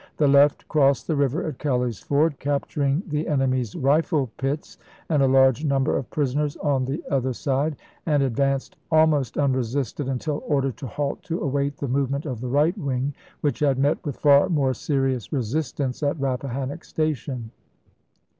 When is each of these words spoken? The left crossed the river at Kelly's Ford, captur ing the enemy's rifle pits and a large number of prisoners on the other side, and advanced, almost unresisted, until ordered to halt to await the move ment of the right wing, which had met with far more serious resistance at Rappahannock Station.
The 0.17 0.27
left 0.27 0.67
crossed 0.67 1.05
the 1.05 1.15
river 1.15 1.43
at 1.43 1.59
Kelly's 1.59 1.99
Ford, 1.99 2.39
captur 2.39 2.83
ing 2.83 3.03
the 3.05 3.27
enemy's 3.27 3.75
rifle 3.75 4.31
pits 4.37 4.79
and 5.09 5.21
a 5.21 5.27
large 5.27 5.63
number 5.63 5.95
of 5.95 6.09
prisoners 6.09 6.57
on 6.57 6.85
the 6.85 7.03
other 7.11 7.33
side, 7.33 7.75
and 8.07 8.23
advanced, 8.23 8.77
almost 8.91 9.37
unresisted, 9.37 10.07
until 10.07 10.43
ordered 10.47 10.77
to 10.77 10.87
halt 10.87 11.21
to 11.25 11.39
await 11.41 11.77
the 11.77 11.87
move 11.87 12.09
ment 12.09 12.25
of 12.25 12.41
the 12.41 12.49
right 12.49 12.75
wing, 12.79 13.13
which 13.41 13.59
had 13.59 13.77
met 13.77 14.03
with 14.03 14.17
far 14.17 14.49
more 14.49 14.73
serious 14.73 15.31
resistance 15.31 16.01
at 16.01 16.19
Rappahannock 16.19 16.83
Station. 16.83 17.51